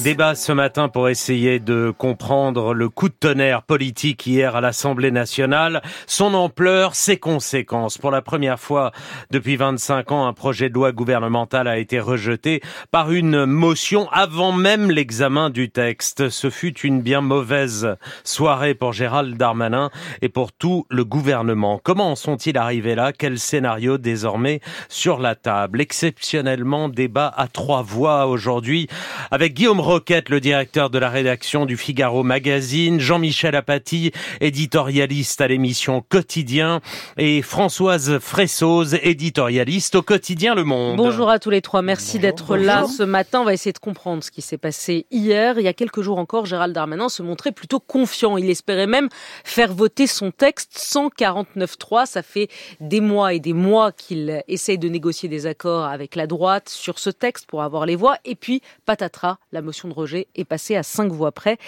[0.00, 5.10] Débat ce matin pour essayer de comprendre le coup de tonnerre politique hier à l'Assemblée
[5.10, 7.98] nationale, son ampleur, ses conséquences.
[7.98, 8.92] Pour la première fois
[9.32, 14.52] depuis 25 ans, un projet de loi gouvernemental a été rejeté par une motion avant
[14.52, 16.28] même l'examen du texte.
[16.28, 19.90] Ce fut une bien mauvaise soirée pour Gérald Darmanin
[20.22, 21.80] et pour tout le gouvernement.
[21.82, 23.12] Comment en sont-ils arrivés là?
[23.12, 25.80] Quel scénario désormais sur la table?
[25.80, 28.86] Exceptionnellement, débat à trois voix aujourd'hui
[29.32, 35.48] avec Guillaume Roquette, le directeur de la rédaction du Figaro Magazine, Jean-Michel Apathy, éditorialiste à
[35.48, 36.82] l'émission Quotidien,
[37.16, 40.98] et Françoise Fressoz, éditorialiste au quotidien Le Monde.
[40.98, 43.40] Bonjour à tous les trois, merci d'être là ce matin.
[43.40, 45.58] On va essayer de comprendre ce qui s'est passé hier.
[45.58, 48.36] Il y a quelques jours encore, Gérald Darmanin se montrait plutôt confiant.
[48.36, 49.08] Il espérait même
[49.42, 52.04] faire voter son texte 149.3.
[52.04, 56.26] Ça fait des mois et des mois qu'il essaye de négocier des accords avec la
[56.26, 58.18] droite sur ce texte pour avoir les voix.
[58.26, 61.58] Et puis, patatras, la motion de rejet est passée à cinq voix près.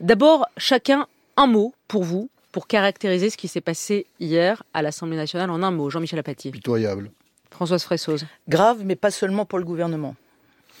[0.00, 1.06] D'abord, chacun
[1.38, 5.62] un mot pour vous, pour caractériser ce qui s'est passé hier à l'Assemblée nationale en
[5.62, 5.88] un mot.
[5.88, 6.50] Jean-Michel Apathy.
[6.50, 7.10] Pitoyable.
[7.50, 8.26] Françoise Fressoz.
[8.48, 10.14] Grave, mais pas seulement pour le gouvernement.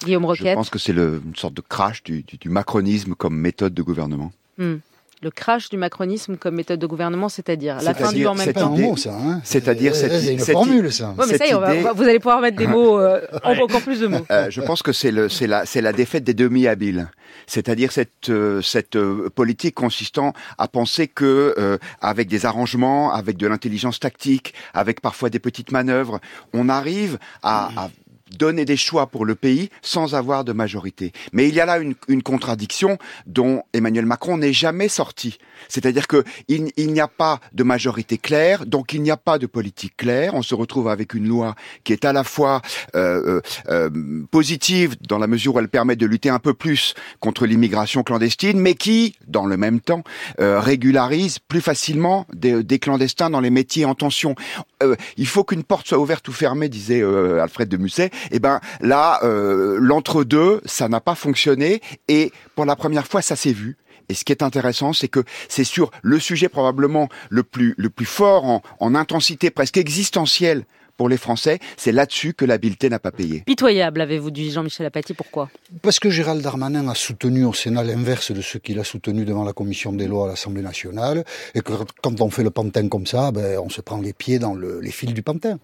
[0.04, 0.48] Guillaume Roquette.
[0.48, 3.82] Je pense que c'est une sorte de crash du, du, du, macronisme comme méthode de
[3.82, 4.32] gouvernement.
[4.58, 4.76] Hmm
[5.22, 8.74] le crash du macronisme comme méthode de gouvernement, c'est-à-dire la fin du en même temps.
[8.76, 9.14] C'est un mot, ça.
[9.14, 11.14] Hein c'est-à-dire cette, une formule, ça.
[11.18, 11.88] Ouais, mais ça y est, idée...
[11.94, 13.60] vous allez pouvoir mettre des mots, euh, ouais.
[13.62, 14.26] encore plus de mots.
[14.30, 17.08] Euh, je pense que c'est le, c'est la, c'est la défaite des demi-habiles.
[17.46, 18.98] C'est-à-dire cette, euh, cette
[19.34, 25.30] politique consistant à penser que, euh, avec des arrangements, avec de l'intelligence tactique, avec parfois
[25.30, 26.20] des petites manœuvres,
[26.52, 27.90] on arrive à, à
[28.30, 31.12] donner des choix pour le pays sans avoir de majorité.
[31.32, 35.38] Mais il y a là une, une contradiction dont Emmanuel Macron n'est jamais sorti.
[35.68, 39.38] C'est-à-dire que il, il n'y a pas de majorité claire, donc il n'y a pas
[39.38, 40.34] de politique claire.
[40.34, 42.60] On se retrouve avec une loi qui est à la fois
[42.94, 43.90] euh, euh,
[44.30, 48.58] positive dans la mesure où elle permet de lutter un peu plus contre l'immigration clandestine,
[48.58, 50.02] mais qui, dans le même temps,
[50.40, 54.34] euh, régularise plus facilement des, des, clandestins dans les métiers en tension.
[54.82, 58.10] Euh, il faut qu'une porte soit ouverte ou fermée, disait euh, Alfred de Musset.
[58.30, 61.80] Et ben là, euh, l'entre-deux, ça n'a pas fonctionné.
[62.08, 63.76] Et pour la première fois, ça s'est vu.
[64.08, 67.88] Et ce qui est intéressant, c'est que c'est sur le sujet probablement le plus, le
[67.88, 70.64] plus fort en, en intensité presque existentielle
[70.96, 73.42] pour les Français, c'est là-dessus que l'habileté n'a pas payé.
[73.46, 75.50] Pitoyable, avez-vous dit Jean-Michel Apathy, pourquoi?
[75.82, 79.44] Parce que Gérald Darmanin a soutenu au Sénat l'inverse de ce qu'il a soutenu devant
[79.44, 81.72] la commission des lois à l'Assemblée nationale, et que
[82.02, 84.80] quand on fait le pantin comme ça, ben, on se prend les pieds dans le,
[84.80, 85.58] les fils du pantin.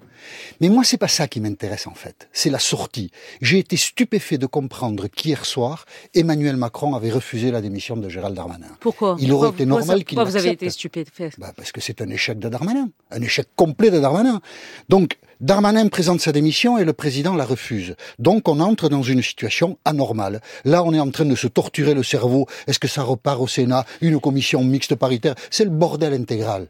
[0.60, 3.10] Mais moi, c'est pas ça qui m'intéresse en fait, c'est la sortie.
[3.40, 8.36] J'ai été stupéfait de comprendre qu'hier soir, Emmanuel Macron avait refusé la démission de Gérald
[8.36, 8.66] Darmanin.
[8.80, 9.16] Pourquoi?
[9.18, 11.30] Il aurait été normal qu'il Pourquoi vous avez été stupéfait?
[11.38, 14.40] Ben, Parce que c'est un échec de Darmanin, un échec complet de Darmanin.
[14.88, 17.96] Donc, Darmanin présente sa démission et le président la refuse.
[18.18, 20.42] Donc on entre dans une situation anormale.
[20.66, 22.46] Là, on est en train de se torturer le cerveau.
[22.66, 25.34] Est-ce que ça repart au Sénat Une commission mixte paritaire?
[25.50, 26.66] C'est le bordel intégral.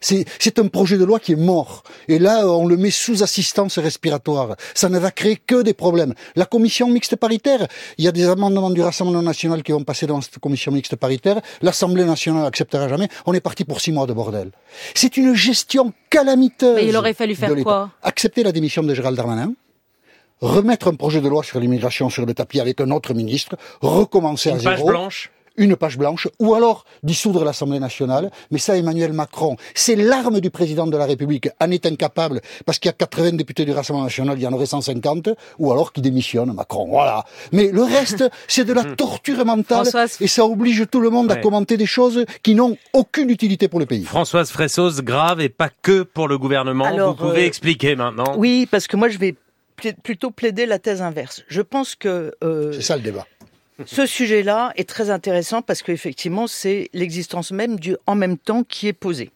[0.00, 1.82] C'est un projet de loi qui est mort.
[2.08, 4.56] Et là, on le met sous assistance respiratoire.
[4.74, 6.14] Ça ne va créer que des problèmes.
[6.36, 7.66] La commission mixte paritaire,
[7.98, 10.96] il y a des amendements du Rassemblement national qui vont passer dans cette commission mixte
[10.96, 11.40] paritaire.
[11.62, 13.08] L'Assemblée nationale n'acceptera jamais.
[13.26, 14.50] On est parti pour six mois de bordel.
[14.94, 16.76] C'est une gestion calamiteuse.
[16.76, 17.90] Mais il aurait fallu faire quoi?
[18.02, 19.52] Accepter la démission de Gérald Darmanin
[20.40, 24.48] remettre un projet de loi sur l'immigration sur le tapis avec un autre ministre, recommencer
[24.48, 24.72] Une à zéro.
[24.72, 28.30] page blanche une page blanche, ou alors dissoudre l'Assemblée nationale.
[28.50, 32.78] Mais ça, Emmanuel Macron, c'est l'arme du président de la République, en est incapable, parce
[32.78, 35.28] qu'il y a 80 députés du Rassemblement national, il y en aurait 150,
[35.58, 37.24] ou alors qui démissionne, Macron, voilà.
[37.52, 40.16] Mais le reste, c'est de la torture mentale, Françoise...
[40.20, 41.34] et ça oblige tout le monde ouais.
[41.34, 44.04] à commenter des choses qui n'ont aucune utilité pour le pays.
[44.04, 46.86] Françoise Fressos, grave, et pas que pour le gouvernement.
[46.86, 48.34] Alors, Vous pouvez euh, expliquer maintenant.
[48.38, 49.34] Oui, parce que moi, je vais
[50.02, 51.42] plutôt plaider la thèse inverse.
[51.48, 52.34] Je pense que...
[52.42, 53.26] Euh, c'est ça le débat.
[53.86, 58.88] Ce sujet-là est très intéressant parce qu'effectivement, c'est l'existence même du en même temps qui
[58.88, 59.30] est posée.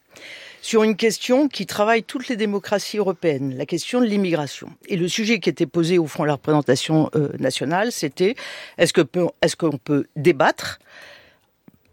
[0.62, 4.69] Sur une question qui travaille toutes les démocraties européennes, la question de l'immigration.
[4.88, 8.34] Et le sujet qui était posé au fond de la représentation euh, nationale, c'était
[8.78, 10.78] est-ce qu'on peut débattre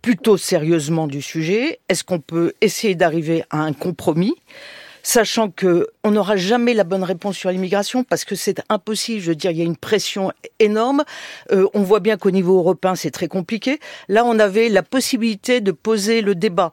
[0.01, 1.79] plutôt sérieusement du sujet?
[1.89, 4.35] Est-ce qu'on peut essayer d'arriver à un compromis?
[5.03, 9.21] Sachant que on n'aura jamais la bonne réponse sur l'immigration parce que c'est impossible.
[9.21, 11.03] Je veux dire, il y a une pression énorme.
[11.51, 13.79] Euh, on voit bien qu'au niveau européen, c'est très compliqué.
[14.07, 16.71] Là, on avait la possibilité de poser le débat.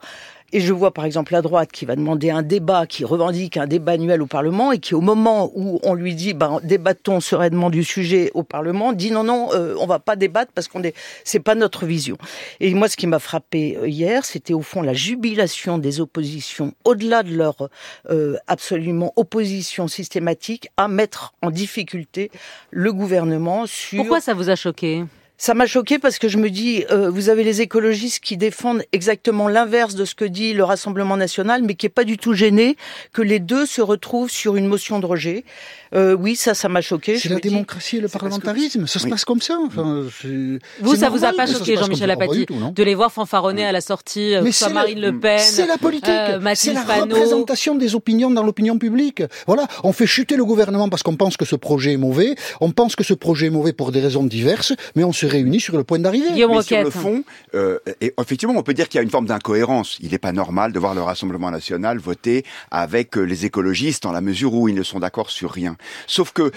[0.51, 3.67] Et je vois par exemple la droite qui va demander un débat, qui revendique un
[3.67, 7.69] débat annuel au Parlement et qui au moment où on lui dit ben, débattons sereinement
[7.69, 10.95] du sujet au Parlement, dit non non euh, on va pas débattre parce qu'on est
[11.23, 12.17] c'est pas notre vision.
[12.59, 17.23] Et moi ce qui m'a frappé hier, c'était au fond la jubilation des oppositions au-delà
[17.23, 17.69] de leur
[18.09, 22.31] euh, absolument opposition systématique à mettre en difficulté
[22.71, 25.03] le gouvernement sur Pourquoi ça vous a choqué?
[25.41, 28.83] Ça m'a choqué parce que je me dis, euh, vous avez les écologistes qui défendent
[28.91, 32.33] exactement l'inverse de ce que dit le Rassemblement national, mais qui est pas du tout
[32.33, 32.75] gêné
[33.13, 35.45] que les deux se retrouvent sur une motion de rejet.
[35.95, 37.17] Euh, oui, ça, ça m'a choqué.
[37.17, 38.85] C'est la démocratie et le parlementarisme.
[38.85, 39.57] Ça se passe comme ça.
[39.65, 40.05] Enfin,
[40.81, 42.45] vous, ça vous a pas choqué, Jean-Michel Apathy,
[42.75, 46.09] de les voir fanfaronner à la sortie, euh, soit Marine Le Pen, c'est la politique,
[46.09, 49.23] euh, c'est la représentation des opinions dans l'opinion publique.
[49.47, 52.71] Voilà, on fait chuter le gouvernement parce qu'on pense que ce projet est mauvais, on
[52.71, 55.77] pense que ce projet est mauvais pour des raisons diverses, mais on se réunit sur
[55.77, 56.29] le point d'arrivée.
[56.31, 57.23] Mais sur le fond,
[57.55, 59.97] euh, et effectivement, on peut dire qu'il y a une forme d'incohérence.
[60.01, 64.11] Il n'est pas normal de voir le Rassemblement national voter avec euh, les écologistes dans
[64.11, 65.77] la mesure où ils ne sont d'accord sur rien.
[66.07, 66.51] Sauf que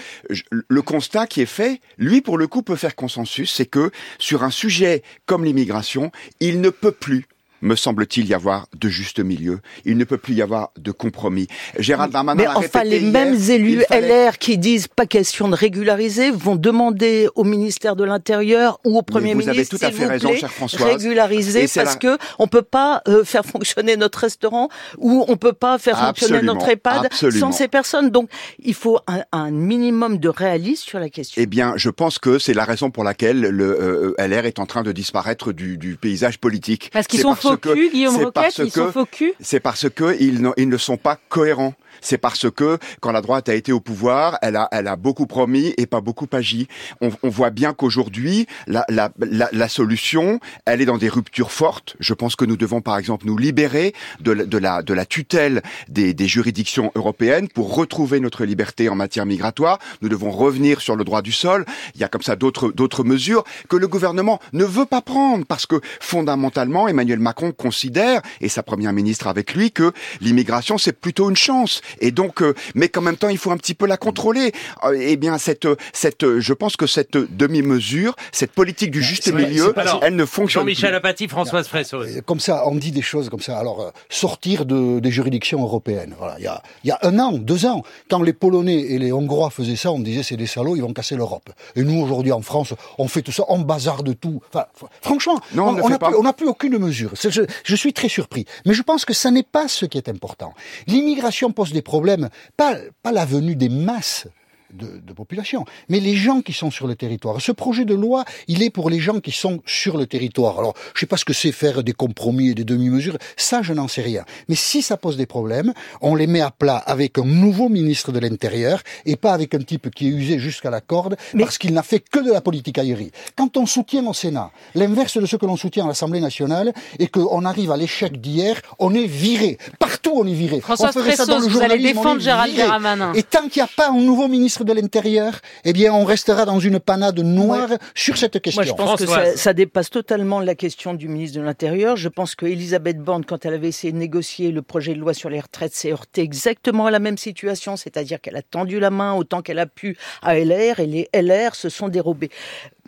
[0.49, 4.43] le constat qui est fait, lui pour le coup peut faire consensus, c'est que sur
[4.43, 7.25] un sujet comme l'immigration, il ne peut plus
[7.63, 9.59] me semble-t-il, y avoir de juste milieu.
[9.85, 11.47] Il ne peut plus y avoir de compromis.
[11.79, 16.55] Gérald Darmanin Mais enfin, les mêmes élus LR qui disent pas question de régulariser vont
[16.55, 20.35] demander au ministère de l'Intérieur ou au Premier ministre, vous avez tout à fait raison,
[20.35, 24.67] chère Françoise, régulariser parce que on peut pas euh, faire fonctionner notre restaurant
[24.97, 28.09] ou on peut pas faire fonctionner notre EHPAD sans ces personnes.
[28.09, 28.29] Donc,
[28.61, 31.41] il faut un, minimum de réalisme sur la question.
[31.41, 34.65] Eh bien, je pense que c'est la raison pour laquelle le euh, LR est en
[34.65, 36.89] train de disparaître du, du paysage politique.
[36.91, 39.07] Parce qu'ils sont Guillaume Roquette, ils sont faux
[39.39, 41.73] C'est parce que ils, ne sont pas cohérents
[42.03, 45.25] c'est parce que quand la droite a été au pouvoir, elle a, elle a beaucoup
[45.25, 46.67] promis et pas beaucoup agi.
[47.01, 51.51] On, on voit bien qu'aujourd'hui, la, la, la, la, solution, elle est dans des ruptures
[51.51, 51.95] fortes.
[51.99, 55.63] Je pense que nous devons, par exemple, nous libérer de, de la, de la tutelle
[55.87, 59.79] des, des juridictions européennes pour retrouver notre liberté en matière migratoire.
[60.01, 61.65] Nous devons revenir sur le droit du sol.
[61.95, 65.45] Il y a comme ça d'autres, d'autres mesures que le gouvernement ne veut pas prendre
[65.45, 70.99] parce que fondamentalement, Emmanuel Macron considère, et sa première ministre avec lui, que l'immigration, c'est
[70.99, 71.81] plutôt une chance.
[71.99, 74.51] Et donc, euh, mais qu'en même temps, il faut un petit peu la contrôler.
[74.83, 79.73] Euh, eh bien, cette, cette, je pense que cette demi-mesure, cette politique du juste milieu,
[80.01, 82.01] elle ne fonctionne Jean-Michel Apathy, Françoise Fresso.
[82.01, 83.57] Euh, comme ça, on dit des choses comme ça.
[83.57, 86.15] Alors, sortir de, des juridictions européennes.
[86.17, 88.99] Voilà, il y a, il y a un an, deux ans, quand les Polonais et
[88.99, 91.49] les Hongrois faisaient ça, on disait c'est des salauds, ils vont casser l'Europe.
[91.75, 94.41] Et nous, aujourd'hui, en France, on fait tout ça, on bazarde tout.
[94.53, 94.65] Enfin,
[95.01, 97.11] franchement, on n'a plus, plus, aucune mesure.
[97.21, 98.45] Je, je suis très surpris.
[98.65, 100.53] Mais je pense que ça n'est pas ce qui est important.
[100.87, 104.27] L'immigration pose des problème, pas, pas la venue des masses
[104.73, 107.39] de, population, mais les gens qui sont sur le territoire.
[107.39, 110.57] Ce projet de loi, il est pour les gens qui sont sur le territoire.
[110.57, 113.73] Alors, je sais pas ce que c'est faire des compromis et des demi-mesures, ça je
[113.73, 114.25] n'en sais rien.
[114.49, 118.11] Mais si ça pose des problèmes, on les met à plat avec un nouveau ministre
[118.11, 121.73] de l'Intérieur et pas avec un type qui est usé jusqu'à la corde parce qu'il
[121.73, 123.11] n'a fait que de la politique aérie.
[123.35, 127.07] Quand on soutient au Sénat l'inverse de ce que l'on soutient à l'Assemblée nationale et
[127.07, 129.57] qu'on arrive à l'échec d'hier, on est viré.
[129.79, 130.59] Partout on est viré.
[130.61, 133.13] François on ferait ça dans le vous allez défendre Gérald Darmanin.
[133.13, 136.45] Et tant qu'il n'y a pas un nouveau ministre de l'Intérieur, eh bien, on restera
[136.45, 138.61] dans une panade noire sur cette question.
[138.61, 141.95] Moi, je pense que ça, dépasse totalement la question du ministre de l'Intérieur.
[141.95, 145.13] Je pense que Elisabeth Borne, quand elle avait essayé de négocier le projet de loi
[145.13, 148.89] sur les retraites, s'est heurtée exactement à la même situation, c'est-à-dire qu'elle a tendu la
[148.89, 152.29] main autant qu'elle a pu à LR et les LR se sont dérobés.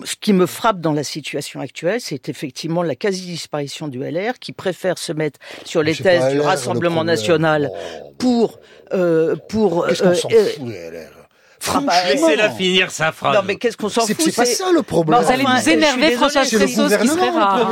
[0.04, 4.52] Ce qui me frappe dans la situation actuelle, c'est effectivement la quasi-disparition du LR qui
[4.52, 8.14] préfère se mettre sur les thèses du Rassemblement national oh.
[8.18, 8.60] pour
[8.94, 11.15] euh, pour euh, euh, LR
[12.08, 13.36] Laissez-la finir sa phrase.
[13.36, 15.22] Non, mais qu'est-ce qu'on s'en fout C'est pas ça le problème.
[15.22, 17.72] vous allez nous énerver, François Fressos, ce qui serait rare.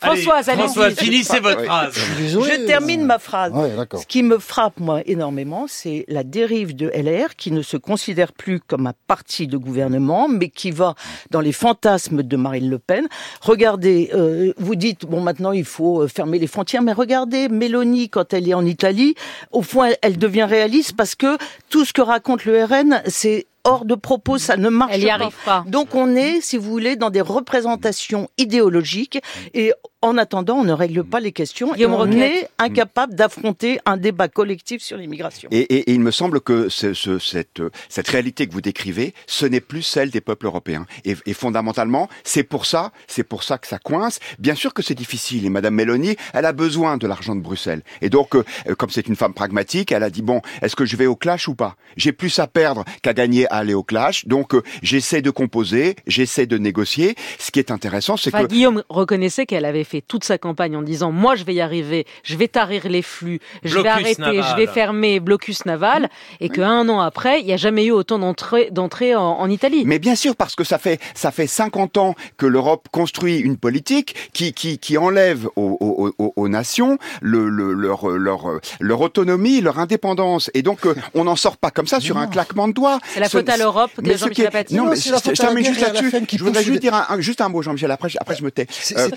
[0.00, 1.94] Françoise, allez François, finissez votre phrase.
[2.18, 3.52] Je termine ma phrase.
[4.00, 8.32] Ce qui me frappe, moi, énormément, c'est la dérive de LR qui ne se considère
[8.32, 10.94] plus comme un parti de gouvernement, mais qui va
[11.30, 13.06] dans les fantasmes de Marine Le Pen.
[13.40, 18.08] Regardez, euh, vous dites, bon, maintenant, il faut euh, fermer les frontières, mais regardez, Mélanie,
[18.08, 19.14] quand elle est en Italie,
[19.50, 21.36] au fond, elle devient réaliste parce que
[21.70, 24.98] tout ce que raconte le RN, c'est hors de propos, ça ne marche
[25.44, 25.64] pas.
[25.66, 29.20] Donc on est, si vous voulez, dans des représentations idéologiques
[29.54, 33.96] et en attendant, on ne règle pas les questions et on est incapable d'affronter un
[33.96, 35.48] débat collectif sur l'immigration.
[35.50, 39.82] Et, il me semble que ce, cette, cette réalité que vous décrivez, ce n'est plus
[39.82, 40.86] celle des peuples européens.
[41.04, 44.20] Et, fondamentalement, c'est pour ça, c'est pour ça que ça coince.
[44.38, 45.44] Bien sûr que c'est difficile.
[45.44, 47.82] Et Madame Mélanie, elle a besoin de l'argent de Bruxelles.
[48.00, 48.44] Et donc, euh,
[48.76, 51.48] comme c'est une femme pragmatique, elle a dit bon, est-ce que je vais au clash
[51.48, 51.76] ou pas?
[51.96, 54.26] J'ai plus à perdre qu'à gagner à aller au clash.
[54.26, 57.16] Donc, euh, j'essaie de composer, j'essaie de négocier.
[57.38, 60.82] Ce qui est intéressant, c'est que Guillaume reconnaissait qu'elle avait fait toute sa campagne en
[60.82, 64.56] disant moi je vais y arriver, je vais tarir les flux, je vais arrêter, je
[64.56, 66.08] vais fermer blocus naval,
[66.40, 69.82] et qu'un an après, il n'y a jamais eu autant d'entrées d'entrée en, en, Italie.
[69.86, 73.56] Mais bien sûr, parce que ça fait ça fait 50 ans que l'Europe construit une
[73.56, 75.76] politique qui qui, qui enlève aux,
[76.18, 81.24] aux, aux nations le, le, leur, leur leur autonomie, leur indépendance, et donc euh, on
[81.24, 82.98] n'en sort pas comme ça sur un claquement de doigts.
[83.14, 86.12] C'est la faute à l'Europe de Jean-Michel Non, mais je termine juste là-dessus.
[86.32, 87.90] Je voudrais juste dire un, juste un mot, Jean-Michel.
[87.90, 88.66] Après, après je me tais.
[88.96, 89.08] Euh,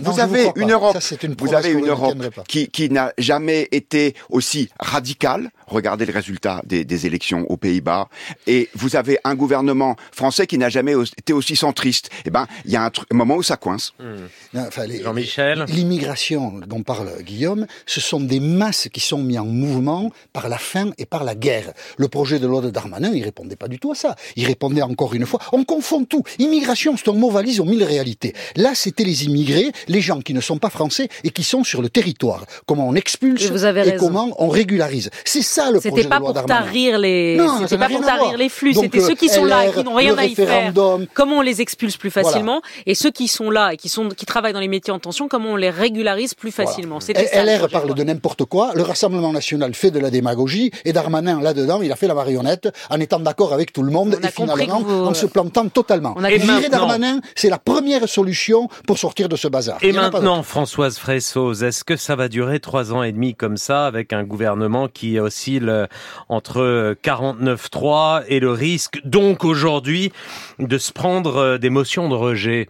[0.00, 0.96] vous avez une Europe,
[1.38, 5.50] vous avez une Europe qui, qui n'a jamais été aussi radicale.
[5.66, 8.08] Regardez le résultat des, des élections aux Pays-Bas.
[8.46, 12.10] Et vous avez un gouvernement français qui n'a jamais été aussi centriste.
[12.24, 13.92] Eh ben, il y a un, un, moment où ça coince.
[14.00, 14.58] Mmh.
[14.58, 15.64] Enfin, Jean-Michel.
[15.68, 20.58] L'immigration dont parle Guillaume, ce sont des masses qui sont mises en mouvement par la
[20.58, 21.72] faim et par la guerre.
[21.96, 24.16] Le projet de loi de Darmanin, il répondait pas du tout à ça.
[24.36, 26.22] Il répondait encore une fois, on confond tout.
[26.38, 28.34] Immigration, c'est un mot valise aux mille réalités.
[28.56, 31.82] Là, c'était les immigrés, les gens qui ne sont pas français et qui sont sur
[31.82, 32.44] le territoire.
[32.66, 35.10] Comment on expulse et, et comment on régularise.
[35.24, 36.38] C'est ça le projet de loi Darmanin.
[36.38, 38.74] C'était pas pour tarir les, pas pour tarir les flux.
[38.74, 40.72] C'était ceux qui sont là et qui n'ont rien à y faire.
[41.14, 44.26] Comment on les expulse plus facilement et ceux qui sont là et qui sont qui
[44.26, 46.98] travaillent dans les métiers en tension, comment on les régularise plus facilement?
[47.00, 47.56] Voilà.
[47.58, 48.72] LR parle de n'importe quoi.
[48.74, 52.68] Le Rassemblement national fait de la démagogie et Darmanin là-dedans, il a fait la marionnette
[52.90, 56.14] en étant d'accord avec tout le monde et finalement en se plantant totalement.
[56.16, 59.78] On a et Darmanin, c'est la première solution pour sortir de ce bazar.
[59.82, 63.86] Et maintenant, Françoise Fressoz, est-ce que ça va durer trois ans et demi comme ça
[63.86, 65.88] avec un gouvernement qui oscille
[66.28, 70.12] entre 49-3 et le risque donc aujourd'hui
[70.58, 72.68] de se prendre des motions de rejet?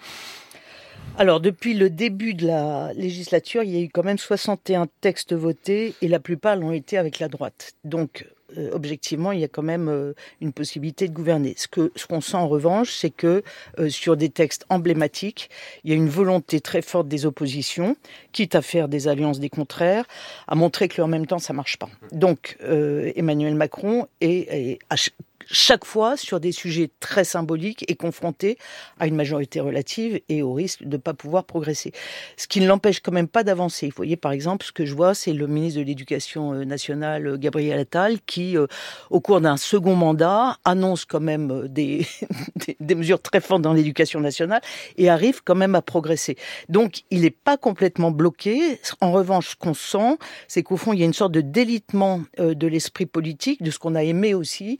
[1.20, 5.34] Alors, depuis le début de la législature, il y a eu quand même 61 textes
[5.34, 7.74] votés et la plupart l'ont été avec la droite.
[7.84, 11.52] Donc, euh, objectivement, il y a quand même euh, une possibilité de gouverner.
[11.58, 13.42] Ce que ce qu'on sent en revanche, c'est que
[13.78, 15.50] euh, sur des textes emblématiques,
[15.84, 17.98] il y a une volonté très forte des oppositions,
[18.32, 20.06] quitte à faire des alliances des contraires,
[20.48, 21.90] à montrer que en même temps ça marche pas.
[22.12, 24.78] Donc Emmanuel Macron est, est
[25.50, 28.56] chaque fois sur des sujets très symboliques et confronté
[28.98, 31.92] à une majorité relative et au risque de ne pas pouvoir progresser.
[32.36, 33.86] Ce qui ne l'empêche quand même pas d'avancer.
[33.88, 37.26] Vous voyez, par exemple, ce que je vois, c'est le ministre de l'Éducation euh, nationale,
[37.26, 38.66] euh, Gabriel Attal, qui, euh,
[39.10, 42.06] au cours d'un second mandat, annonce quand même des,
[42.78, 44.60] des, mesures très fortes dans l'éducation nationale
[44.96, 46.36] et arrive quand même à progresser.
[46.68, 48.78] Donc, il n'est pas complètement bloqué.
[49.00, 50.16] En revanche, ce qu'on sent,
[50.48, 53.78] c'est qu'au fond, il y a une sorte de délitement de l'esprit politique, de ce
[53.78, 54.78] qu'on a aimé aussi.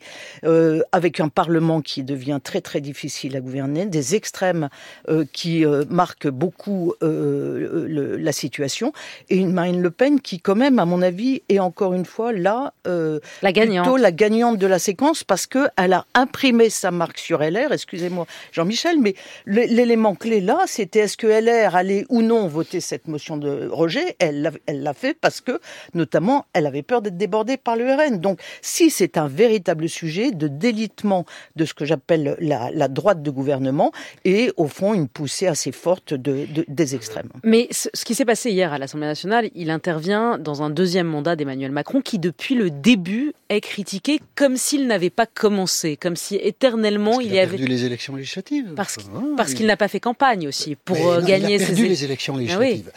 [0.92, 4.68] Avec un Parlement qui devient très très difficile à gouverner, des extrêmes
[5.08, 8.92] euh, qui euh, marquent beaucoup le, la situation,
[9.28, 12.32] et une Marine Le Pen qui, quand même, à mon avis, est encore une fois
[12.32, 13.84] là, la gagnante.
[13.84, 17.72] plutôt la gagnante de la séquence parce que elle a imprimé sa marque sur LR.
[17.72, 19.14] Excusez-moi, Jean-Michel, mais
[19.46, 24.16] l'élément clé là, c'était est-ce que LR allait ou non voter cette motion de rejet?
[24.18, 25.60] Elle l'a fait parce que,
[25.94, 28.18] notamment, elle avait peur d'être débordée par le RN.
[28.18, 31.24] Donc, si c'est un véritable sujet de délitement
[31.56, 33.92] de ce que j'appelle la, droite de gouvernement
[34.24, 37.28] et au fond une poussée assez forte de, des extrêmes.
[37.44, 41.36] Mais ce qui s'est passé hier à l'Assemblée nationale, il intervient dans un deuxième mandat
[41.36, 46.36] d'Emmanuel Macron qui depuis le début est critiqué comme s'il n'avait pas commencé, comme si
[46.36, 48.72] éternellement il, y avait perdu les élections législatives.
[48.74, 48.98] Parce,
[49.36, 51.56] parce qu'il n'a pas fait campagne aussi pour euh, gagner.
[51.56, 52.90] Il a perdu les élections ah législatives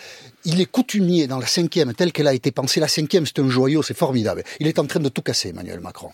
[0.45, 2.79] il est coutumier dans la cinquième telle qu'elle a été pensée.
[2.79, 4.43] La cinquième, c'est un joyau, c'est formidable.
[4.59, 6.09] Il est en train de tout casser, Emmanuel Macron.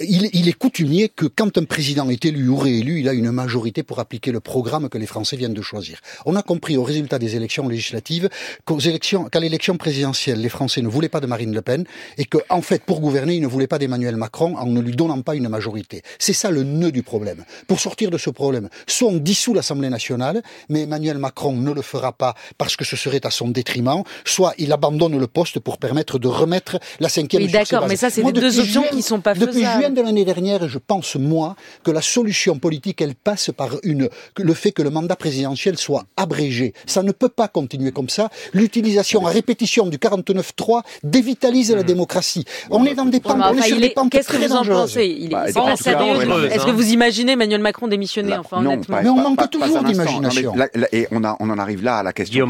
[0.00, 3.30] Il, il, est coutumier que quand un président est élu ou réélu, il a une
[3.30, 6.00] majorité pour appliquer le programme que les Français viennent de choisir.
[6.26, 8.28] On a compris au résultat des élections législatives
[8.64, 11.84] qu'aux élections, qu'à l'élection présidentielle, les Français ne voulaient pas de Marine Le Pen
[12.18, 14.96] et que, en fait, pour gouverner, ils ne voulaient pas d'Emmanuel Macron en ne lui
[14.96, 16.02] donnant pas une majorité.
[16.18, 17.44] C'est ça le nœud du problème.
[17.66, 21.82] Pour sortir de ce problème, soit on dissout l'Assemblée nationale, mais Emmanuel Macron ne le
[21.82, 25.78] fera pas parce que ce serait à son détriment, soit il abandonne le poste pour
[25.78, 29.20] permettre de remettre la cinquième oui, d'accord, mais ça, c'est les deux options qui sont
[29.20, 33.50] pas Depuis juin de l'année dernière, je pense, moi, que la solution politique, elle passe
[33.56, 34.08] par une,
[34.38, 36.74] le fait que le mandat présidentiel soit abrégé.
[36.86, 38.28] Ça ne peut pas continuer comme ça.
[38.52, 41.86] L'utilisation à répétition du 49-3 dévitalise la hmm.
[41.86, 42.44] démocratie.
[42.70, 44.96] On est dans des pentes, on est sur des pentes très dangereuses.
[44.96, 46.50] Il est, pas sérieux.
[46.50, 48.98] Est-ce que vous imaginez Emmanuel Macron démissionner, enfin, non, honnêtement?
[49.02, 50.54] mais on manque toujours d'imagination.
[50.92, 52.48] Et on, a, on en arrive là à la question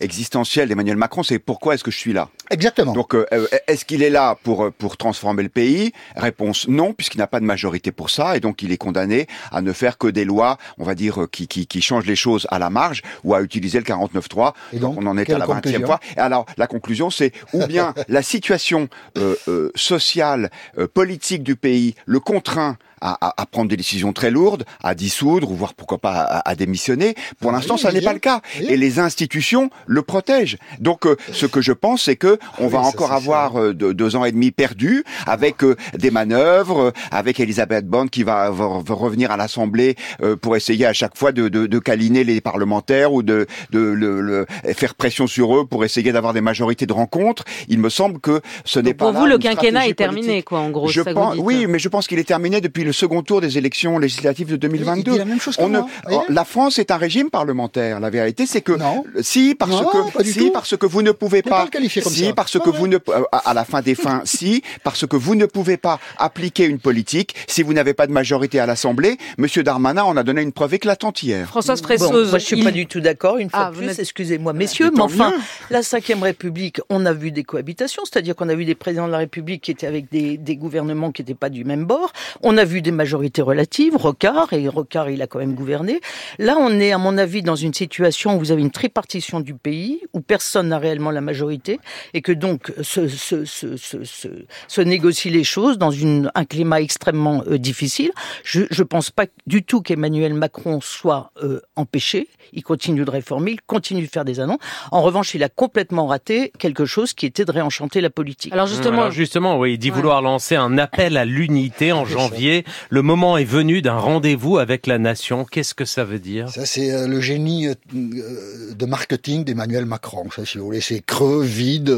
[0.00, 2.28] existentielle d'Emmanuel Macron, c'est pourquoi est-ce que je suis là?
[2.50, 2.92] Exactement.
[2.92, 5.92] Donc, euh, euh, est-ce qu'il est là pour euh, pour transformer le pays?
[6.16, 9.62] Réponse non, puisqu'il n'a pas de majorité pour ça, et donc il est condamné à
[9.62, 12.58] ne faire que des lois, on va dire, qui qui, qui changent les choses à
[12.58, 14.52] la marge, ou à utiliser le 49.3.
[14.72, 16.00] Et donc, on en est à la 20e fois.
[16.16, 20.50] Et alors, la conclusion, c'est ou bien la situation euh, sociale,
[20.92, 25.54] politique du pays le contraint à, à, prendre des décisions très lourdes, à dissoudre ou
[25.54, 27.14] voire pourquoi pas à, à démissionner.
[27.40, 28.40] Pour l'instant, ça n'est pas le cas.
[28.60, 30.58] Et les institutions le protègent.
[30.78, 34.24] Donc, euh, ce que je pense, c'est que on va encore avoir euh, deux ans
[34.24, 39.96] et demi perdus avec euh, des manœuvres, avec Elisabeth Borne qui va, revenir à l'Assemblée
[40.42, 44.46] pour essayer à chaque fois de, de, de câliner les parlementaires ou de, de le,
[44.74, 47.44] faire pression sur eux pour essayer d'avoir des majorités de rencontres.
[47.68, 50.70] Il me semble que ce n'est pas pour vous le quinquennat est terminé, quoi, en
[50.70, 50.88] gros.
[50.88, 53.98] Je pense, oui, mais je pense qu'il est terminé depuis le second tour des élections
[53.98, 55.16] législatives de 2022.
[55.16, 55.80] la même chose on ne,
[56.28, 58.00] la France est un régime parlementaire.
[58.00, 59.04] La vérité, c'est que non.
[59.20, 62.98] si parce que si parce que vous ne pouvez pas, si parce que vous ne
[63.32, 67.34] à la fin des fins, si parce que vous ne pouvez pas appliquer une politique,
[67.46, 70.74] si vous n'avez pas de majorité à l'Assemblée, Monsieur Darmanin en a donné une preuve
[70.74, 71.46] éclatante hier.
[71.46, 73.38] Françoise Fressoz, moi je suis pas du tout d'accord.
[73.38, 75.32] Une fois ah, de plus, excusez-moi, messieurs, mais enfin,
[75.70, 79.12] la Ve République, on a vu des cohabitations, c'est-à-dire qu'on a vu des présidents de
[79.12, 82.12] la République qui étaient avec des, des gouvernements qui n'étaient pas du même bord.
[82.42, 86.00] On a vu des majorités relatives, Rocard, et Rocard, il a quand même gouverné.
[86.38, 89.54] Là, on est, à mon avis, dans une situation où vous avez une tripartition du
[89.54, 91.78] pays, où personne n'a réellement la majorité,
[92.14, 94.28] et que donc se, se, se, se,
[94.68, 98.10] se négocient les choses dans une, un climat extrêmement euh, difficile.
[98.44, 102.28] Je ne pense pas du tout qu'Emmanuel Macron soit euh, empêché.
[102.52, 104.58] Il continue de réformer, il continue de faire des annonces.
[104.90, 108.52] En revanche, il a complètement raté quelque chose qui était de réenchanter la politique.
[108.52, 112.64] Alors justement, justement, oui, il dit vouloir lancer un appel à l'unité en janvier.
[112.88, 115.44] Le moment est venu d'un rendez-vous avec la nation.
[115.44, 116.48] Qu'est-ce que ça veut dire?
[116.50, 120.28] Ça, c'est euh, le génie euh, euh, de marketing d'Emmanuel Macron.
[120.34, 121.94] Ça, si vous voulez, c'est creux, vide,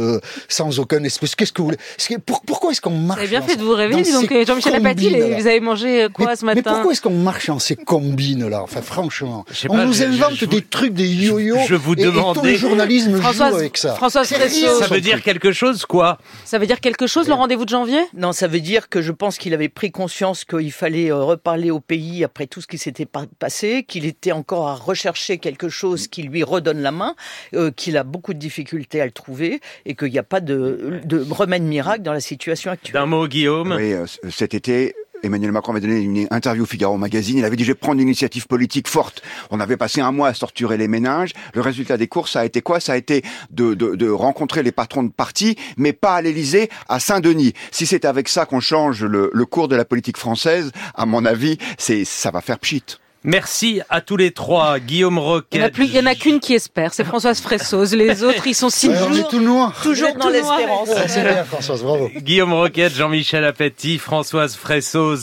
[0.48, 1.34] sans aucun espèce.
[1.34, 2.18] Qu'est-ce que vous voulez?
[2.46, 4.12] Pourquoi est-ce qu'on marche Vous avez bien fait de vous réveiller.
[4.12, 7.58] Donc Jean-Michel Apathy, vous avez mangé quoi ce matin Mais pourquoi est-ce qu'on marche en
[7.58, 11.56] ces combines là Enfin, franchement, on nous invente des trucs, des yo-yo.
[11.68, 12.36] Je vous demande.
[12.36, 13.94] Et, tout le journalisme joue avec ça.
[13.94, 16.18] François ça veut dire quelque chose, quoi?
[16.44, 18.00] Ça veut dire quelque chose, le rendez-vous de janvier?
[18.16, 21.72] Non, ça veut dire que je pense qu'il avait pris conscience qu'il fallait euh, reparler
[21.72, 23.08] au pays après tout ce qui s'était
[23.40, 27.16] passé, qu'il était encore à rechercher quelque chose qui lui redonne la main,
[27.54, 31.00] euh, qu'il a beaucoup de difficultés à le trouver et qu'il n'y a pas de,
[31.04, 32.94] de remède miracle dans la situation actuelle.
[32.94, 36.96] D'un mot, Guillaume Oui, euh, cet été, Emmanuel Macron avait donné une interview au Figaro
[36.96, 37.38] Magazine.
[37.38, 39.22] Il avait dit, je vais prendre une initiative politique forte.
[39.50, 41.32] On avait passé un mois à torturer les ménages.
[41.54, 42.80] Le résultat des courses, ça a été quoi?
[42.80, 46.68] Ça a été de, de, de, rencontrer les patrons de parti, mais pas à l'Élysée,
[46.88, 47.52] à Saint-Denis.
[47.70, 51.24] Si c'est avec ça qu'on change le, le, cours de la politique française, à mon
[51.24, 52.84] avis, c'est ça va faire pchit.
[53.24, 54.80] Merci à tous les trois.
[54.80, 55.70] Guillaume Roquet.
[55.78, 57.94] Il n'y en a, qu'une qui espère, c'est Françoise Fressoz.
[57.94, 59.80] Les autres, ils sont si toujours, tout noir.
[59.80, 60.88] toujours dans l'espérance.
[61.06, 62.10] C'est bien, Françoise, bravo.
[62.16, 65.20] Guillaume Roquette, Jean-Michel Appetit, Françoise Fressoz.